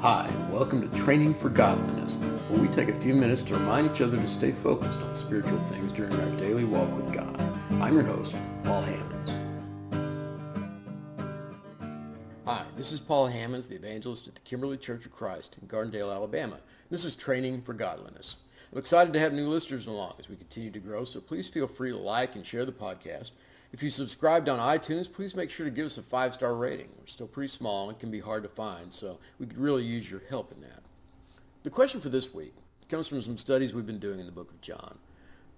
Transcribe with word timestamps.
Hi, 0.00 0.30
welcome 0.52 0.88
to 0.88 0.96
Training 0.96 1.34
for 1.34 1.48
Godliness, 1.48 2.20
where 2.48 2.60
we 2.60 2.68
take 2.68 2.88
a 2.88 2.94
few 3.00 3.14
minutes 3.14 3.42
to 3.42 3.54
remind 3.54 3.90
each 3.90 4.00
other 4.00 4.16
to 4.16 4.28
stay 4.28 4.52
focused 4.52 5.00
on 5.00 5.12
spiritual 5.12 5.58
things 5.64 5.90
during 5.90 6.14
our 6.14 6.30
daily 6.36 6.62
walk 6.62 6.88
with 6.94 7.12
God. 7.12 7.36
I'm 7.82 7.94
your 7.94 8.04
host, 8.04 8.36
Paul 8.62 8.80
Hammonds. 8.82 9.34
Hi, 12.44 12.62
this 12.76 12.92
is 12.92 13.00
Paul 13.00 13.26
Hammonds, 13.26 13.66
the 13.66 13.74
evangelist 13.74 14.28
at 14.28 14.36
the 14.36 14.40
Kimberly 14.42 14.76
Church 14.76 15.04
of 15.04 15.10
Christ 15.10 15.58
in 15.60 15.66
Gardendale, 15.66 16.14
Alabama. 16.14 16.60
This 16.90 17.04
is 17.04 17.16
Training 17.16 17.62
for 17.62 17.72
Godliness. 17.72 18.36
I'm 18.70 18.78
excited 18.78 19.12
to 19.14 19.18
have 19.18 19.32
new 19.32 19.48
listeners 19.48 19.88
along 19.88 20.14
as 20.20 20.28
we 20.28 20.36
continue 20.36 20.70
to 20.70 20.78
grow, 20.78 21.02
so 21.02 21.20
please 21.20 21.48
feel 21.48 21.66
free 21.66 21.90
to 21.90 21.96
like 21.96 22.36
and 22.36 22.46
share 22.46 22.64
the 22.64 22.70
podcast. 22.70 23.32
If 23.72 23.82
you 23.82 23.90
subscribed 23.90 24.48
on 24.48 24.58
iTunes, 24.58 25.12
please 25.12 25.34
make 25.34 25.50
sure 25.50 25.66
to 25.66 25.70
give 25.70 25.86
us 25.86 25.98
a 25.98 26.02
five-star 26.02 26.54
rating. 26.54 26.88
We're 26.98 27.06
still 27.06 27.26
pretty 27.26 27.48
small 27.48 27.90
and 27.90 27.98
can 27.98 28.10
be 28.10 28.20
hard 28.20 28.42
to 28.44 28.48
find, 28.48 28.92
so 28.92 29.18
we 29.38 29.46
could 29.46 29.58
really 29.58 29.84
use 29.84 30.10
your 30.10 30.22
help 30.30 30.52
in 30.52 30.62
that. 30.62 30.82
The 31.64 31.70
question 31.70 32.00
for 32.00 32.08
this 32.08 32.32
week 32.32 32.54
comes 32.88 33.08
from 33.08 33.20
some 33.20 33.36
studies 33.36 33.74
we've 33.74 33.86
been 33.86 33.98
doing 33.98 34.20
in 34.20 34.26
the 34.26 34.32
book 34.32 34.50
of 34.50 34.62
John. 34.62 34.98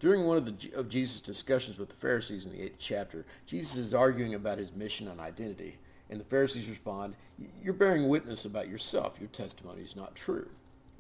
During 0.00 0.24
one 0.24 0.38
of, 0.38 0.46
the, 0.46 0.72
of 0.74 0.88
Jesus' 0.88 1.20
discussions 1.20 1.78
with 1.78 1.90
the 1.90 1.94
Pharisees 1.96 2.46
in 2.46 2.52
the 2.52 2.62
eighth 2.62 2.78
chapter, 2.78 3.26
Jesus 3.46 3.76
is 3.76 3.94
arguing 3.94 4.34
about 4.34 4.58
his 4.58 4.72
mission 4.72 5.06
and 5.06 5.20
identity, 5.20 5.78
and 6.08 6.18
the 6.18 6.24
Pharisees 6.24 6.68
respond, 6.68 7.14
you're 7.62 7.72
bearing 7.72 8.08
witness 8.08 8.44
about 8.44 8.68
yourself. 8.68 9.20
Your 9.20 9.28
testimony 9.28 9.82
is 9.82 9.94
not 9.94 10.16
true. 10.16 10.48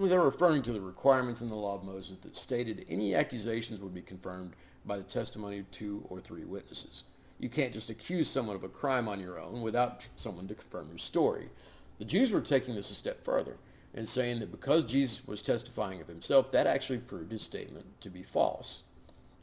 They're 0.08 0.22
referring 0.22 0.62
to 0.62 0.72
the 0.72 0.80
requirements 0.80 1.42
in 1.42 1.50
the 1.50 1.54
law 1.54 1.74
of 1.74 1.84
Moses 1.84 2.16
that 2.22 2.34
stated 2.34 2.86
any 2.88 3.14
accusations 3.14 3.80
would 3.80 3.92
be 3.92 4.00
confirmed 4.00 4.54
by 4.86 4.96
the 4.96 5.02
testimony 5.02 5.58
of 5.58 5.70
two 5.70 6.06
or 6.08 6.20
three 6.20 6.44
witnesses. 6.44 7.04
You 7.38 7.50
can't 7.50 7.74
just 7.74 7.90
accuse 7.90 8.28
someone 8.28 8.56
of 8.56 8.64
a 8.64 8.68
crime 8.68 9.08
on 9.08 9.20
your 9.20 9.38
own 9.38 9.60
without 9.60 10.08
someone 10.14 10.48
to 10.48 10.54
confirm 10.54 10.88
your 10.88 10.98
story. 10.98 11.50
The 11.98 12.06
Jews 12.06 12.32
were 12.32 12.40
taking 12.40 12.74
this 12.74 12.90
a 12.90 12.94
step 12.94 13.22
further 13.22 13.58
and 13.92 14.08
saying 14.08 14.40
that 14.40 14.50
because 14.50 14.86
Jesus 14.86 15.26
was 15.26 15.42
testifying 15.42 16.00
of 16.00 16.08
himself, 16.08 16.50
that 16.52 16.66
actually 16.66 16.98
proved 16.98 17.32
his 17.32 17.42
statement 17.42 18.00
to 18.00 18.08
be 18.08 18.22
false. 18.22 18.84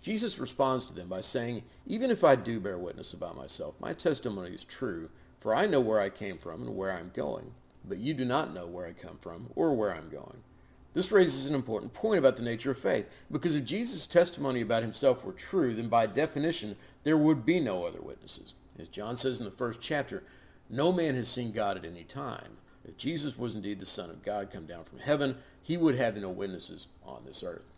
Jesus 0.02 0.40
responds 0.40 0.86
to 0.86 0.94
them 0.94 1.08
by 1.08 1.22
saying, 1.22 1.64
Even 1.86 2.10
if 2.10 2.24
I 2.24 2.36
do 2.36 2.60
bear 2.60 2.80
witness 2.80 3.14
about 3.14 3.38
myself, 3.38 3.76
my 3.80 3.94
testimony 3.94 4.56
is 4.56 4.64
true, 4.64 5.10
for 5.40 5.56
I 5.56 5.68
know 5.68 5.82
where 5.82 6.00
I 6.00 6.10
came 6.10 6.40
from 6.40 6.64
and 6.64 6.76
where 6.76 6.92
I'm 6.92 7.12
going. 7.14 7.52
But 7.88 8.00
you 8.00 8.14
do 8.14 8.26
not 8.26 8.54
know 8.54 8.68
where 8.68 8.86
I 8.86 8.92
come 8.92 9.18
from 9.18 9.48
or 9.56 9.74
where 9.74 9.96
I'm 9.96 10.10
going. 10.10 10.44
This 10.94 11.12
raises 11.12 11.46
an 11.46 11.54
important 11.54 11.94
point 11.94 12.18
about 12.18 12.38
the 12.38 12.42
nature 12.42 12.72
of 12.72 12.80
faith, 12.80 13.08
because 13.32 13.56
if 13.56 13.66
Jesus' 13.66 14.08
testimony 14.08 14.62
about 14.62 14.82
himself 14.82 15.24
were 15.24 15.32
true, 15.32 15.74
then 15.74 15.90
by 15.90 16.08
definition, 16.08 16.76
there 17.04 17.18
would 17.18 17.46
be 17.46 17.60
no 17.60 17.86
other 17.86 18.02
witnesses. 18.02 18.56
As 18.80 18.88
John 18.88 19.16
says 19.16 19.40
in 19.40 19.46
the 19.46 19.52
first 19.52 19.80
chapter, 19.80 20.24
no 20.70 20.92
man 20.92 21.16
has 21.16 21.30
seen 21.30 21.52
God 21.52 21.78
at 21.78 21.86
any 21.86 22.04
time. 22.04 22.58
If 22.84 22.98
Jesus 22.98 23.38
was 23.38 23.54
indeed 23.54 23.80
the 23.80 23.86
Son 23.86 24.10
of 24.10 24.24
God 24.24 24.50
come 24.52 24.66
down 24.66 24.86
from 24.86 25.00
heaven, 25.00 25.38
he 25.62 25.78
would 25.78 25.96
have 25.96 26.18
no 26.18 26.30
witnesses 26.30 26.88
on 27.06 27.24
this 27.26 27.44
earth. 27.44 27.72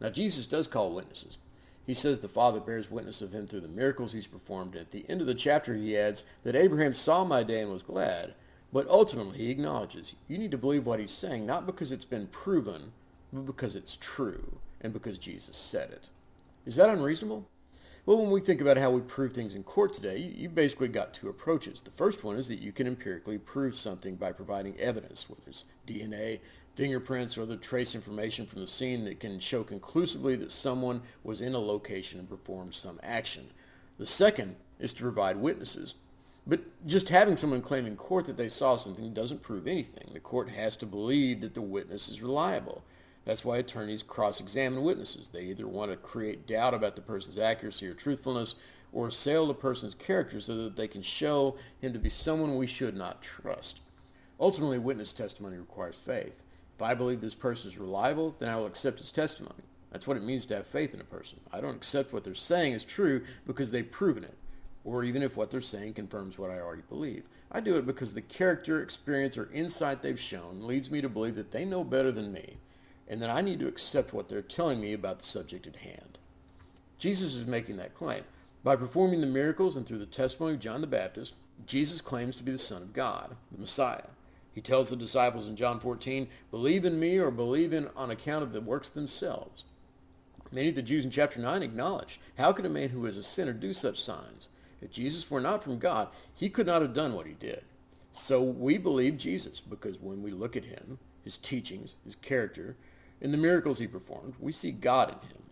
Now, 0.00 0.10
Jesus 0.10 0.46
does 0.46 0.66
call 0.66 0.94
witnesses. 0.94 1.38
He 1.86 1.94
says 1.94 2.20
the 2.20 2.28
Father 2.28 2.60
bears 2.60 2.90
witness 2.90 3.22
of 3.22 3.32
him 3.32 3.46
through 3.46 3.60
the 3.60 3.68
miracles 3.68 4.12
he's 4.12 4.26
performed. 4.26 4.76
At 4.76 4.90
the 4.90 5.04
end 5.08 5.20
of 5.20 5.26
the 5.26 5.34
chapter, 5.34 5.74
he 5.74 5.96
adds 5.96 6.24
that 6.44 6.56
Abraham 6.56 6.94
saw 6.94 7.24
my 7.24 7.42
day 7.42 7.62
and 7.62 7.72
was 7.72 7.82
glad. 7.82 8.34
But 8.72 8.88
ultimately, 8.88 9.38
he 9.38 9.50
acknowledges 9.50 10.14
you 10.28 10.38
need 10.38 10.52
to 10.52 10.58
believe 10.58 10.86
what 10.86 11.00
he's 11.00 11.10
saying, 11.10 11.46
not 11.46 11.66
because 11.66 11.90
it's 11.90 12.04
been 12.04 12.28
proven, 12.28 12.92
but 13.32 13.46
because 13.46 13.74
it's 13.74 13.96
true 14.00 14.58
and 14.80 14.92
because 14.92 15.18
Jesus 15.18 15.56
said 15.56 15.90
it. 15.90 16.08
Is 16.64 16.76
that 16.76 16.88
unreasonable? 16.88 17.46
Well, 18.06 18.18
when 18.18 18.30
we 18.30 18.40
think 18.40 18.60
about 18.60 18.78
how 18.78 18.90
we 18.90 19.00
prove 19.00 19.32
things 19.32 19.54
in 19.54 19.62
court 19.62 19.92
today, 19.92 20.16
you 20.16 20.48
basically 20.48 20.88
got 20.88 21.12
two 21.12 21.28
approaches. 21.28 21.80
The 21.82 21.90
first 21.90 22.24
one 22.24 22.36
is 22.36 22.48
that 22.48 22.60
you 22.60 22.72
can 22.72 22.86
empirically 22.86 23.38
prove 23.38 23.74
something 23.74 24.16
by 24.16 24.32
providing 24.32 24.78
evidence, 24.78 25.28
whether 25.28 25.42
it's 25.46 25.64
DNA, 25.86 26.40
fingerprints, 26.74 27.36
or 27.36 27.42
other 27.42 27.56
trace 27.56 27.94
information 27.94 28.46
from 28.46 28.62
the 28.62 28.66
scene 28.66 29.04
that 29.04 29.20
can 29.20 29.38
show 29.38 29.62
conclusively 29.62 30.34
that 30.36 30.50
someone 30.50 31.02
was 31.22 31.40
in 31.40 31.54
a 31.54 31.58
location 31.58 32.18
and 32.18 32.28
performed 32.28 32.74
some 32.74 32.98
action. 33.02 33.50
The 33.98 34.06
second 34.06 34.56
is 34.78 34.94
to 34.94 35.02
provide 35.02 35.36
witnesses, 35.36 35.94
but 36.50 36.84
just 36.84 37.10
having 37.10 37.36
someone 37.36 37.62
claim 37.62 37.86
in 37.86 37.94
court 37.94 38.24
that 38.24 38.36
they 38.36 38.48
saw 38.48 38.74
something 38.74 39.14
doesn't 39.14 39.40
prove 39.40 39.68
anything. 39.68 40.10
The 40.12 40.18
court 40.18 40.50
has 40.50 40.74
to 40.76 40.86
believe 40.86 41.42
that 41.42 41.54
the 41.54 41.62
witness 41.62 42.08
is 42.08 42.22
reliable. 42.22 42.82
That's 43.24 43.44
why 43.44 43.58
attorneys 43.58 44.02
cross-examine 44.02 44.82
witnesses. 44.82 45.28
They 45.28 45.44
either 45.44 45.68
want 45.68 45.92
to 45.92 45.96
create 45.96 46.48
doubt 46.48 46.74
about 46.74 46.96
the 46.96 47.02
person's 47.02 47.38
accuracy 47.38 47.86
or 47.86 47.94
truthfulness 47.94 48.56
or 48.92 49.06
assail 49.06 49.46
the 49.46 49.54
person's 49.54 49.94
character 49.94 50.40
so 50.40 50.56
that 50.56 50.74
they 50.74 50.88
can 50.88 51.02
show 51.02 51.56
him 51.80 51.92
to 51.92 52.00
be 52.00 52.10
someone 52.10 52.56
we 52.56 52.66
should 52.66 52.96
not 52.96 53.22
trust. 53.22 53.82
Ultimately, 54.40 54.78
witness 54.80 55.12
testimony 55.12 55.56
requires 55.56 55.94
faith. 55.94 56.42
If 56.74 56.82
I 56.82 56.94
believe 56.94 57.20
this 57.20 57.36
person 57.36 57.70
is 57.70 57.78
reliable, 57.78 58.34
then 58.40 58.48
I 58.48 58.56
will 58.56 58.66
accept 58.66 58.98
his 58.98 59.12
testimony. 59.12 59.62
That's 59.92 60.08
what 60.08 60.16
it 60.16 60.24
means 60.24 60.46
to 60.46 60.56
have 60.56 60.66
faith 60.66 60.94
in 60.94 61.00
a 61.00 61.04
person. 61.04 61.38
I 61.52 61.60
don't 61.60 61.76
accept 61.76 62.12
what 62.12 62.24
they're 62.24 62.34
saying 62.34 62.72
is 62.72 62.82
true 62.82 63.22
because 63.46 63.70
they've 63.70 63.88
proven 63.88 64.24
it 64.24 64.34
or 64.84 65.04
even 65.04 65.22
if 65.22 65.36
what 65.36 65.50
they're 65.50 65.60
saying 65.60 65.94
confirms 65.94 66.38
what 66.38 66.50
I 66.50 66.60
already 66.60 66.82
believe. 66.88 67.24
I 67.52 67.60
do 67.60 67.76
it 67.76 67.86
because 67.86 68.14
the 68.14 68.22
character, 68.22 68.82
experience, 68.82 69.36
or 69.36 69.50
insight 69.52 70.02
they've 70.02 70.18
shown 70.18 70.66
leads 70.66 70.90
me 70.90 71.00
to 71.00 71.08
believe 71.08 71.34
that 71.36 71.50
they 71.50 71.64
know 71.64 71.84
better 71.84 72.12
than 72.12 72.32
me, 72.32 72.58
and 73.08 73.20
that 73.20 73.30
I 73.30 73.40
need 73.40 73.58
to 73.60 73.68
accept 73.68 74.12
what 74.12 74.28
they're 74.28 74.42
telling 74.42 74.80
me 74.80 74.92
about 74.92 75.18
the 75.18 75.24
subject 75.24 75.66
at 75.66 75.76
hand. 75.76 76.18
Jesus 76.98 77.34
is 77.34 77.46
making 77.46 77.76
that 77.78 77.94
claim. 77.94 78.22
By 78.62 78.76
performing 78.76 79.20
the 79.20 79.26
miracles 79.26 79.76
and 79.76 79.86
through 79.86 79.98
the 79.98 80.06
testimony 80.06 80.54
of 80.54 80.60
John 80.60 80.80
the 80.80 80.86
Baptist, 80.86 81.34
Jesus 81.66 82.00
claims 82.00 82.36
to 82.36 82.42
be 82.42 82.52
the 82.52 82.58
Son 82.58 82.82
of 82.82 82.92
God, 82.92 83.36
the 83.50 83.58
Messiah. 83.58 84.08
He 84.52 84.60
tells 84.60 84.90
the 84.90 84.96
disciples 84.96 85.46
in 85.46 85.56
John 85.56 85.80
14, 85.80 86.28
believe 86.50 86.84
in 86.84 87.00
me 87.00 87.18
or 87.18 87.30
believe 87.30 87.72
in 87.72 87.88
on 87.96 88.10
account 88.10 88.42
of 88.42 88.52
the 88.52 88.60
works 88.60 88.90
themselves. 88.90 89.64
Many 90.52 90.68
of 90.68 90.74
the 90.74 90.82
Jews 90.82 91.04
in 91.04 91.10
chapter 91.10 91.40
9 91.40 91.62
acknowledge, 91.62 92.20
how 92.36 92.52
can 92.52 92.66
a 92.66 92.70
man 92.70 92.90
who 92.90 93.06
is 93.06 93.16
a 93.16 93.22
sinner 93.22 93.52
do 93.52 93.72
such 93.72 94.02
signs? 94.02 94.48
If 94.80 94.90
Jesus 94.90 95.30
were 95.30 95.40
not 95.40 95.62
from 95.62 95.78
God, 95.78 96.08
he 96.34 96.48
could 96.48 96.66
not 96.66 96.82
have 96.82 96.94
done 96.94 97.14
what 97.14 97.26
he 97.26 97.34
did. 97.34 97.64
So 98.12 98.42
we 98.42 98.78
believe 98.78 99.18
Jesus 99.18 99.60
because 99.60 99.98
when 100.00 100.22
we 100.22 100.30
look 100.30 100.56
at 100.56 100.64
him, 100.64 100.98
his 101.22 101.36
teachings, 101.36 101.94
his 102.04 102.16
character, 102.16 102.76
and 103.20 103.32
the 103.32 103.38
miracles 103.38 103.78
he 103.78 103.86
performed, 103.86 104.34
we 104.40 104.52
see 104.52 104.72
God 104.72 105.10
in 105.10 105.28
him. 105.28 105.42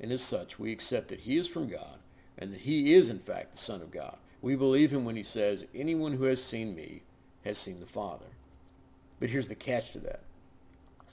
And 0.00 0.12
as 0.12 0.22
such, 0.22 0.58
we 0.58 0.72
accept 0.72 1.08
that 1.08 1.20
he 1.20 1.36
is 1.36 1.46
from 1.46 1.68
God 1.68 1.98
and 2.38 2.52
that 2.52 2.60
he 2.60 2.94
is 2.94 3.10
in 3.10 3.18
fact 3.18 3.52
the 3.52 3.58
Son 3.58 3.82
of 3.82 3.90
God. 3.90 4.16
We 4.40 4.56
believe 4.56 4.90
him 4.90 5.04
when 5.04 5.16
he 5.16 5.22
says, 5.22 5.66
anyone 5.74 6.14
who 6.14 6.24
has 6.24 6.42
seen 6.42 6.74
me 6.74 7.02
has 7.44 7.58
seen 7.58 7.80
the 7.80 7.86
Father. 7.86 8.26
But 9.18 9.30
here's 9.30 9.48
the 9.48 9.54
catch 9.54 9.92
to 9.92 9.98
that. 10.00 10.20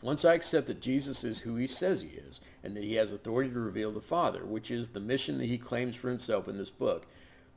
Once 0.02 0.24
I 0.24 0.36
accept 0.36 0.68
that 0.68 0.80
Jesus 0.80 1.24
is 1.24 1.40
who 1.40 1.56
he 1.56 1.68
says 1.68 2.02
he 2.02 2.10
is, 2.10 2.40
and 2.64 2.76
that 2.76 2.84
he 2.84 2.96
has 2.96 3.12
authority 3.12 3.50
to 3.50 3.60
reveal 3.60 3.92
the 3.92 4.00
Father, 4.00 4.46
which 4.46 4.70
is 4.70 4.90
the 4.90 5.00
mission 5.00 5.38
that 5.40 5.48
he 5.48 5.58
claims 5.58 5.96
for 5.96 6.10
himself 6.10 6.48
in 6.48 6.58
this 6.58 6.70
book, 6.70 7.08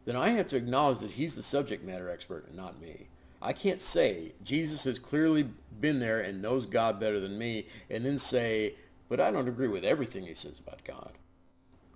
then 0.05 0.17
I 0.17 0.31
have 0.31 0.49
to 0.49 0.57
acknowledge 0.57 0.99
that 0.99 1.13
he's 1.13 1.37
the 1.37 1.43
subject 1.43 1.85
matter 1.85 2.11
expert 2.11 2.47
and 2.47 2.57
not 2.57 2.81
me. 2.81 3.09
I 3.43 3.53
can't 3.53 3.81
say 3.81 4.33
Jesus 4.43 4.85
has 4.85 4.99
clearly 4.99 5.49
been 5.81 6.01
there 6.01 6.21
and 6.21 6.43
knows 6.43 6.67
God 6.67 7.01
better 7.01 7.19
than 7.19 7.39
me 7.39 7.67
and 7.89 8.05
then 8.05 8.19
say, 8.19 8.75
but 9.09 9.21
I 9.21 9.31
don't 9.31 9.49
agree 9.49 9.69
with 9.69 9.85
everything 9.85 10.25
he 10.25 10.35
says 10.35 10.59
about 10.59 10.85
God. 10.85 11.13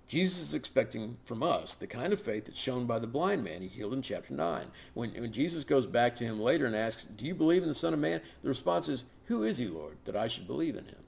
Jesus 0.07 0.39
is 0.39 0.53
expecting 0.53 1.17
from 1.25 1.41
us 1.41 1.73
the 1.73 1.87
kind 1.87 2.13
of 2.13 2.21
faith 2.21 2.45
that's 2.45 2.59
shown 2.59 2.85
by 2.85 2.99
the 2.99 3.07
blind 3.07 3.43
man 3.43 3.61
he 3.61 3.67
healed 3.67 3.93
in 3.93 4.01
chapter 4.01 4.33
9. 4.33 4.67
When, 4.93 5.11
when 5.11 5.31
Jesus 5.31 5.63
goes 5.63 5.87
back 5.87 6.15
to 6.17 6.23
him 6.23 6.39
later 6.39 6.65
and 6.65 6.75
asks, 6.75 7.05
do 7.05 7.25
you 7.25 7.33
believe 7.33 7.63
in 7.63 7.67
the 7.67 7.73
Son 7.73 7.93
of 7.93 7.99
Man? 7.99 8.21
The 8.41 8.49
response 8.49 8.87
is, 8.87 9.05
who 9.25 9.43
is 9.43 9.57
he, 9.57 9.65
Lord, 9.65 9.97
that 10.05 10.15
I 10.15 10.27
should 10.27 10.45
believe 10.45 10.75
in 10.75 10.85
him? 10.85 11.04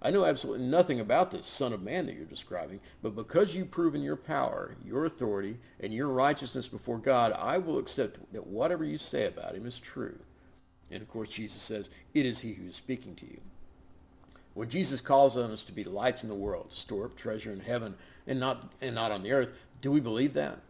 I 0.00 0.10
know 0.10 0.24
absolutely 0.24 0.64
nothing 0.64 1.00
about 1.00 1.32
this 1.32 1.46
Son 1.46 1.72
of 1.72 1.82
Man 1.82 2.06
that 2.06 2.14
you're 2.14 2.24
describing, 2.24 2.78
but 3.02 3.16
because 3.16 3.56
you've 3.56 3.72
proven 3.72 4.02
your 4.02 4.16
power, 4.16 4.76
your 4.84 5.04
authority, 5.04 5.58
and 5.80 5.92
your 5.92 6.08
righteousness 6.08 6.68
before 6.68 6.98
God, 6.98 7.32
I 7.32 7.58
will 7.58 7.78
accept 7.78 8.32
that 8.32 8.46
whatever 8.46 8.84
you 8.84 8.96
say 8.96 9.26
about 9.26 9.56
him 9.56 9.66
is 9.66 9.80
true. 9.80 10.20
And 10.88 11.02
of 11.02 11.08
course, 11.08 11.30
Jesus 11.30 11.60
says, 11.60 11.90
it 12.14 12.24
is 12.24 12.40
he 12.40 12.52
who 12.52 12.68
is 12.68 12.76
speaking 12.76 13.16
to 13.16 13.26
you. 13.26 13.40
When 14.54 14.70
Jesus 14.70 15.00
calls 15.00 15.36
on 15.36 15.50
us 15.50 15.64
to 15.64 15.72
be 15.72 15.84
lights 15.84 16.22
in 16.22 16.28
the 16.28 16.34
world, 16.34 16.70
to 16.70 16.76
store 16.76 17.06
up 17.06 17.16
treasure 17.16 17.52
in 17.52 17.60
heaven 17.60 17.94
and 18.26 18.38
not, 18.38 18.72
and 18.80 18.94
not 18.94 19.10
on 19.10 19.24
the 19.24 19.32
earth, 19.32 19.52
do 19.80 19.90
we 19.90 20.00
believe 20.00 20.34
that? 20.34 20.60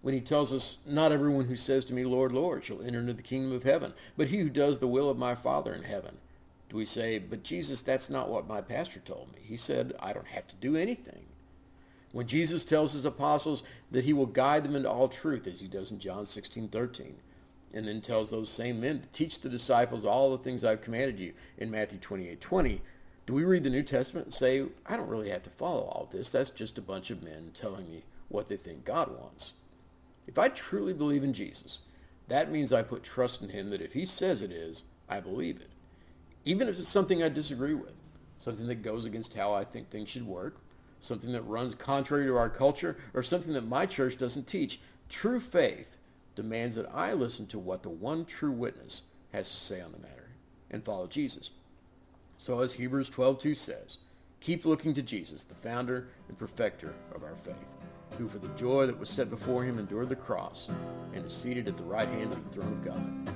When 0.00 0.14
he 0.14 0.20
tells 0.20 0.52
us, 0.52 0.78
not 0.86 1.12
everyone 1.12 1.46
who 1.46 1.56
says 1.56 1.84
to 1.86 1.94
me, 1.94 2.04
Lord, 2.04 2.30
Lord, 2.30 2.64
shall 2.64 2.82
enter 2.82 3.00
into 3.00 3.14
the 3.14 3.22
kingdom 3.22 3.52
of 3.52 3.62
heaven, 3.64 3.94
but 4.16 4.28
he 4.28 4.38
who 4.38 4.50
does 4.50 4.78
the 4.78 4.86
will 4.86 5.10
of 5.10 5.18
my 5.18 5.34
Father 5.34 5.74
in 5.74 5.82
heaven 5.82 6.18
do 6.74 6.78
we 6.78 6.84
say, 6.84 7.20
but 7.20 7.44
Jesus, 7.44 7.82
that's 7.82 8.10
not 8.10 8.28
what 8.28 8.48
my 8.48 8.60
pastor 8.60 8.98
told 8.98 9.32
me. 9.32 9.38
He 9.44 9.56
said, 9.56 9.92
I 10.00 10.12
don't 10.12 10.26
have 10.26 10.48
to 10.48 10.56
do 10.56 10.74
anything. 10.74 11.26
When 12.10 12.26
Jesus 12.26 12.64
tells 12.64 12.94
his 12.94 13.04
apostles 13.04 13.62
that 13.92 14.04
he 14.04 14.12
will 14.12 14.26
guide 14.26 14.64
them 14.64 14.74
into 14.74 14.90
all 14.90 15.06
truth, 15.06 15.46
as 15.46 15.60
he 15.60 15.68
does 15.68 15.92
in 15.92 16.00
John 16.00 16.26
16, 16.26 16.66
13, 16.66 17.14
and 17.72 17.86
then 17.86 18.00
tells 18.00 18.30
those 18.30 18.50
same 18.50 18.80
men 18.80 19.02
to 19.02 19.06
teach 19.10 19.38
the 19.38 19.48
disciples 19.48 20.04
all 20.04 20.32
the 20.32 20.42
things 20.42 20.64
I've 20.64 20.80
commanded 20.80 21.20
you 21.20 21.34
in 21.56 21.70
Matthew 21.70 22.00
28, 22.00 22.40
20, 22.40 22.82
do 23.24 23.32
we 23.34 23.44
read 23.44 23.62
the 23.62 23.70
New 23.70 23.84
Testament 23.84 24.26
and 24.26 24.34
say, 24.34 24.64
I 24.84 24.96
don't 24.96 25.08
really 25.08 25.30
have 25.30 25.44
to 25.44 25.50
follow 25.50 25.82
all 25.82 26.08
this. 26.10 26.28
That's 26.28 26.50
just 26.50 26.76
a 26.76 26.82
bunch 26.82 27.08
of 27.08 27.22
men 27.22 27.52
telling 27.54 27.88
me 27.88 28.02
what 28.28 28.48
they 28.48 28.56
think 28.56 28.84
God 28.84 29.16
wants. 29.16 29.52
If 30.26 30.40
I 30.40 30.48
truly 30.48 30.92
believe 30.92 31.22
in 31.22 31.34
Jesus, 31.34 31.78
that 32.26 32.50
means 32.50 32.72
I 32.72 32.82
put 32.82 33.04
trust 33.04 33.42
in 33.42 33.50
him 33.50 33.68
that 33.68 33.80
if 33.80 33.92
he 33.92 34.04
says 34.04 34.42
it 34.42 34.50
is, 34.50 34.82
I 35.08 35.20
believe 35.20 35.60
it. 35.60 35.68
Even 36.44 36.68
if 36.68 36.78
it's 36.78 36.88
something 36.88 37.22
I 37.22 37.28
disagree 37.28 37.74
with, 37.74 37.94
something 38.38 38.66
that 38.66 38.82
goes 38.82 39.04
against 39.04 39.34
how 39.34 39.52
I 39.52 39.64
think 39.64 39.88
things 39.88 40.10
should 40.10 40.26
work, 40.26 40.56
something 41.00 41.32
that 41.32 41.42
runs 41.42 41.74
contrary 41.74 42.24
to 42.26 42.36
our 42.36 42.50
culture, 42.50 42.96
or 43.12 43.22
something 43.22 43.52
that 43.52 43.66
my 43.66 43.86
church 43.86 44.16
doesn't 44.16 44.46
teach. 44.46 44.80
True 45.08 45.40
faith 45.40 45.96
demands 46.34 46.76
that 46.76 46.90
I 46.92 47.12
listen 47.12 47.46
to 47.48 47.58
what 47.58 47.82
the 47.82 47.90
one 47.90 48.24
true 48.24 48.52
witness 48.52 49.02
has 49.32 49.48
to 49.48 49.56
say 49.56 49.80
on 49.80 49.92
the 49.92 49.98
matter 49.98 50.30
and 50.70 50.84
follow 50.84 51.06
Jesus. 51.06 51.50
So 52.36 52.60
as 52.60 52.74
Hebrews 52.74 53.10
12:2 53.10 53.56
says, 53.56 53.98
keep 54.40 54.64
looking 54.64 54.92
to 54.94 55.02
Jesus, 55.02 55.44
the 55.44 55.54
founder 55.54 56.08
and 56.28 56.38
perfecter 56.38 56.92
of 57.14 57.22
our 57.22 57.36
faith, 57.36 57.76
who 58.18 58.28
for 58.28 58.38
the 58.38 58.48
joy 58.48 58.86
that 58.86 58.98
was 58.98 59.08
set 59.08 59.30
before 59.30 59.64
him 59.64 59.78
endured 59.78 60.08
the 60.08 60.16
cross 60.16 60.68
and 61.14 61.24
is 61.24 61.32
seated 61.32 61.68
at 61.68 61.76
the 61.76 61.84
right 61.84 62.08
hand 62.08 62.32
of 62.32 62.44
the 62.44 62.50
throne 62.50 62.72
of 62.72 62.84
God. 62.84 63.34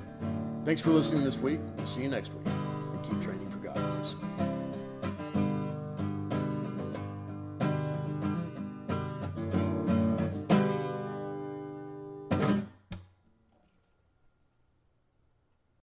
Thanks 0.65 0.83
for 0.83 0.91
listening 0.91 1.25
this 1.25 1.39
week. 1.39 1.61
We'll 1.77 1.87
see 1.87 2.03
you 2.03 2.09
next 2.09 2.33
week. 2.35 2.38